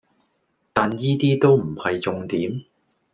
[0.73, 2.63] 但依啲都唔係重點